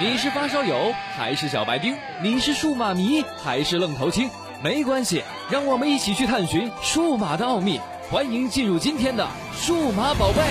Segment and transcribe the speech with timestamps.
[0.00, 1.94] 你是发烧友还是小白丁？
[2.20, 4.28] 你是数码迷还是愣头青？
[4.60, 7.78] 没关系，让我们一起去探寻数码的奥秘。
[8.10, 10.42] 欢迎进入今天的数码宝贝。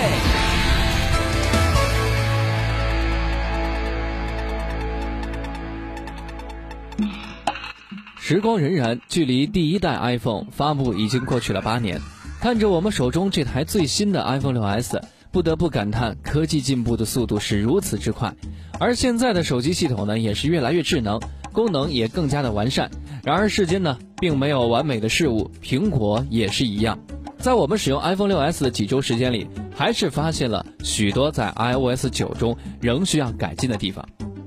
[8.18, 12.00] 时光荏苒，距离第一代 iPhone 发布已经过去了八年。
[12.40, 18.34] 看着我们手中这台最新的 iPhone 6s，不得不感叹科技进步的速度是如此之快。
[18.78, 21.20] 而现在的手机系统呢，也是越来越智能，
[21.52, 22.90] 功能也更加的完善。
[23.22, 26.98] 然而世间呢，并没有完美的事物，苹果也是一样。
[27.38, 34.06] 在我们使用 iPhone 6s 的几周时间里，还是发现了许多在 iOS 9中仍需要改进的地方。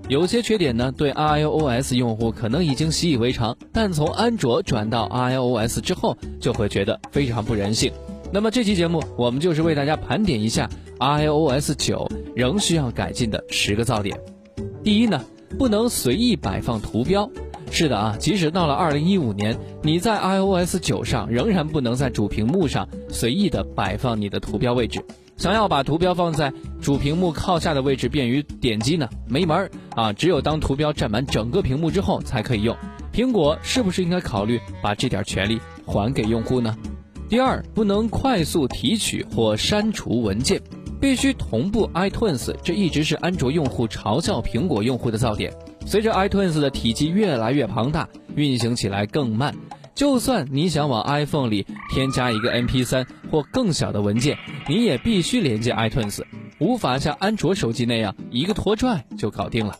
[0.09, 7.91] 有些缺点呢，对 iOS 用户可能已经习以为常，但从安卓转到 iOS 之后，就会觉得非常不人性。
[8.31, 14.19] 那么这期节目，我们就是为大家盘点一下 iOS 9仍需要改进的十个噪点。
[14.83, 15.23] 第一呢，
[15.57, 17.29] 不能随意摆放图标。
[17.71, 25.03] 是的啊，即使到了2015年，你在 iOS 9上仍然不能在主屏幕上随意的摆放你的图标位置。
[25.37, 30.11] 想要把图标放在主屏幕靠下的位置，便于点击呢，没门儿啊！
[30.11, 32.75] 只有当图标占满整个屏幕之后才可以用。
[33.13, 36.75] 苹果是不是应该考虑把这点权利还给用户呢？
[37.29, 40.61] 第二，不能快速提取或删除文件，
[41.01, 45.53] 必须同步 iTunes，这一直是安卓用户嘲笑苹果用户的噪点。
[45.85, 49.53] 随着 iTunes 的体积越来越庞大，运行起来更慢。
[49.93, 54.37] 就算你想往 iPhone 里添加一个 MP3 或更小的文件，
[54.69, 56.21] 你也必须连接 iTunes，
[56.59, 59.75] 无法像安卓手机那样一个拖拽就搞定了。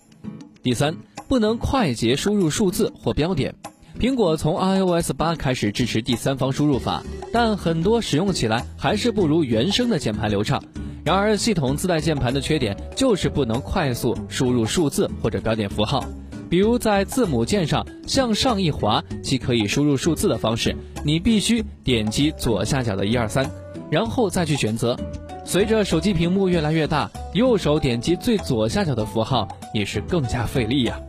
[0.61, 0.97] 第三，
[1.29, 3.55] 不能快捷输入数字或标点。
[3.99, 7.01] 苹果从 iOS 八开始支持第三方输入法，
[7.39, 10.59] 但很多使用起来还是不如原生的键盘流畅。
[11.05, 16.03] 然而，系统自带键盘的缺点就是不能快速输入数字或者标点符号。
[16.49, 23.47] 比如在字母键上向上一滑即可以输入数字的方式，你必须点击左下角的一二三，
[23.91, 24.97] 然后再去选择。
[25.45, 30.99] 随着手机屏幕越来越大，右手点击最左下角的符号也是更加费力呀。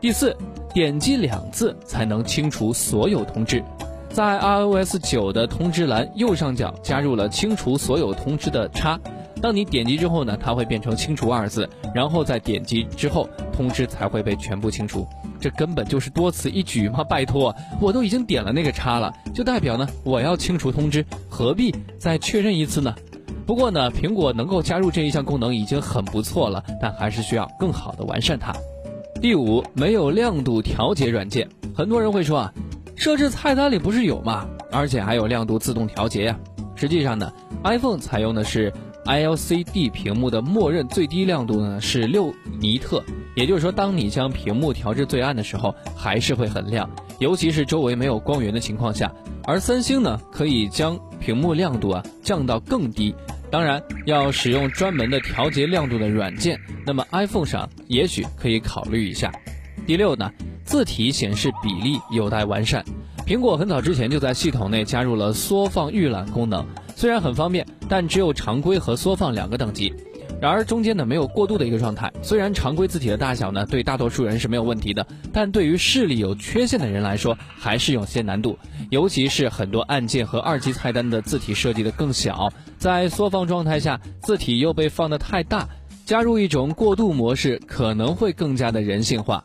[0.00, 0.34] 第四，
[0.72, 3.62] 点击两次才能清除所有通知。
[4.16, 8.98] 在 iOS 九的通知栏右上角加入了清除所有通知的叉。
[9.42, 15.06] 当你点击之后呢，它会变成“清除”二字，然后再点击之后，通知才会被全部清除。
[15.38, 17.04] 这根本就是多此一举吗？
[17.04, 22.94] 拜托，我都已经点了那个叉了，就代表呢我要清除通知，何必再确认一次呢？
[23.44, 28.54] 不过呢，苹果能够加入这一项功能已经很不错了，但还是需要更好的完善它。
[29.20, 31.46] 第五，没有亮度调节软件。
[31.74, 32.52] 很多人会说啊，
[32.96, 34.48] 设置菜单里不是有吗？
[34.72, 36.38] 而且还有亮度自动调节呀。
[36.74, 38.72] 实际上呢，iPhone 采用的是。
[39.06, 43.04] LCD 屏幕的默认最低亮度呢是六尼特，
[43.36, 46.90] 也就是说，当你将屏幕调至最暗的时候，还是会很亮，
[47.20, 49.14] 尤其是周围没有光源的情况下。
[49.44, 53.14] 而三星呢，可以将屏幕亮度啊降到更低，
[53.48, 56.58] 当然要使用专门的调节亮度的软件。
[56.84, 59.30] 那么 iPhone 上也许可以考虑一下。
[59.86, 60.32] 第六呢，
[60.66, 62.84] 字体显示比例有待完善。
[63.24, 66.66] 苹果很早之前就在系统内加入了缩放预览功能。
[66.94, 69.92] 虽然很方便，但只有常规和缩放两个等级，
[70.40, 72.12] 然而中间呢没有过渡的一个状态。
[72.22, 78.58] 虽然常规字体的大小呢对大多数人是没有问题的，但对于视力有缺陷的人来说还是有些难度。
[78.90, 85.68] 尤其是很多按键和二级菜单的字体设计的更小，在缩放状态下字体又被放得太大，
[86.04, 89.44] 加入一种过渡模式可能会更加的人性化。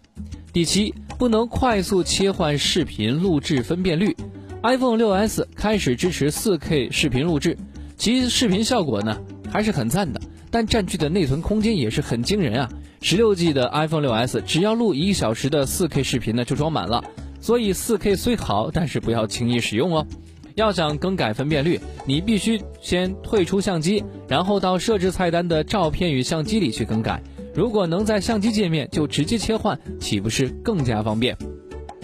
[0.53, 4.13] 第七，不能快速切换视频录制分辨率。
[4.61, 7.57] iPhone 6s 开始支持 4K 视频录制，
[7.95, 9.17] 其视频效果呢
[9.49, 10.19] 还是很赞的，
[10.49, 12.69] 但占据的内存空间也是很惊人啊
[13.01, 17.01] ！16G 的 iPhone 6s 只要录一小时的 4K 视频呢就装满了，
[17.39, 20.05] 所以 4K 虽好，但是不要轻易使用哦。
[20.55, 27.23] 要想更改分辨率，你必须先退出相机，然后到设置菜单的照片与相机里去更改。
[27.53, 31.37] 如果能在相机界面就直接切换，岂不是更加方便？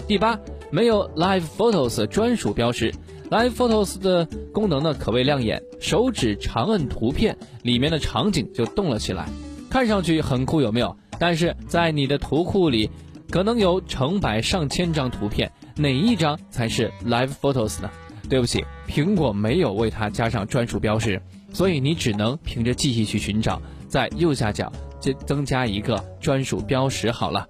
[0.06, 0.38] 第八。
[0.70, 2.92] 没有 Live Photos 专属标识
[3.30, 9.26] ，Live Photos 的功能呢可谓亮眼，手指长摁图片，里面的场景就动了起来，
[9.70, 10.94] 看上去很酷，有没有？
[11.18, 12.90] 但是在你的图库里，
[13.30, 17.90] 可能有成百上千张图片，哪一张才是 Live Photos 呢？
[18.28, 21.18] 对不起，苹果没有为它加上专属标识，
[21.50, 23.58] 所以你只能凭着记忆去寻找，
[23.88, 27.46] 在右下角就增加一个专属标识好了。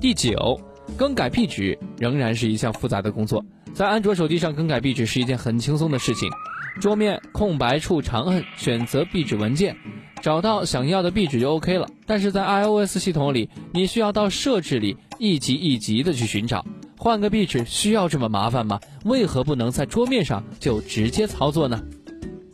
[0.00, 0.60] 第九。
[0.96, 6.28] 更改壁纸仍然是一项复杂的工作，在安卓手机上更改壁纸是一件很轻松的事情，
[6.80, 9.76] 桌面空白处长按选择壁纸文件，
[10.20, 11.86] 找到想要的壁纸就 OK 了。
[12.06, 16.66] 但是在 iOS 系统里，你需要到设置里一级一级的去寻找。
[16.98, 18.80] 换个壁纸需要这么麻烦吗？
[19.04, 21.80] 为何不能在桌面上就直接操作呢？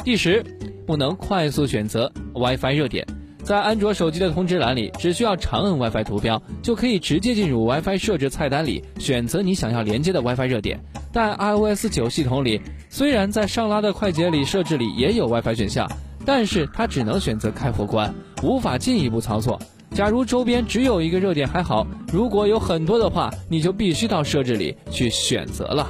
[0.04, 0.44] 第十，
[0.86, 3.06] 不能快速选择 WiFi 热点。
[3.46, 10.80] 在安卓手机的通知栏里，只需要长按 WiFi 图标，就可以直接进入 WiFi 设置菜单里，选择你想要连接的 WiFi 热点。
[11.12, 12.60] 但 iOS 九系统里，
[12.90, 15.88] 虽然在上拉的快捷里设置里也有 WiFi 选项，
[16.24, 18.12] 但是它只能选择开或关，
[18.42, 19.60] 无法进一步操作。
[19.92, 25.88] 假如周边只有一个热点还好，如果有很多的话，你就必须到设置里去选择了。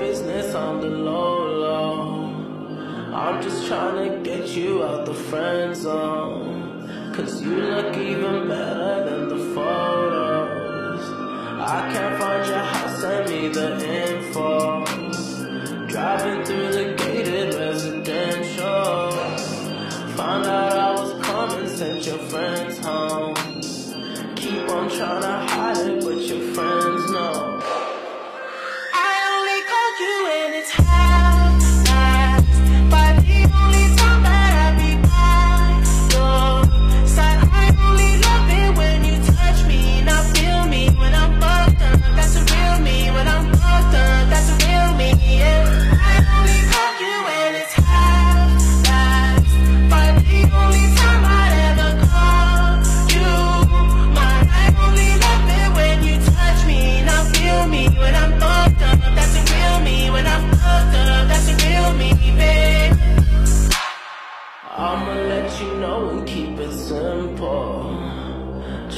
[0.00, 1.23] Business on the low.
[3.34, 7.12] I'm just trying to get you out the friend zone.
[7.16, 11.02] Cause you look even better than the photos.
[11.60, 13.72] I can't find your house, send me the
[14.08, 15.03] info.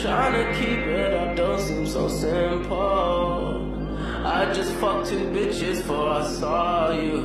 [0.02, 3.72] Trying to keep it up don't seem so simple.
[4.26, 7.16] I just fucked two bitches before I saw you.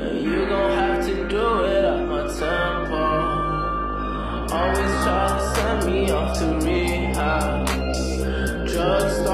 [0.00, 3.04] And you gon' have to do it at my tempo.
[4.54, 7.66] Always try to send me off to rehab.
[8.68, 9.25] Drugs